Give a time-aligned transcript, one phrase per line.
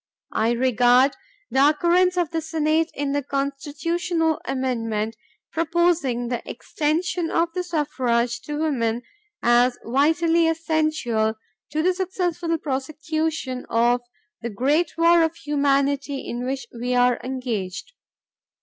[0.33, 1.15] I regard
[1.51, 5.15] the concurrence of the Senate in the constitutional amendment
[5.51, 9.03] proposing the extension of the suffrage to women
[9.43, 11.35] as vitally essential
[11.71, 14.01] to the successful prosecution of
[14.41, 17.93] the great war of humanity in which we are engaged.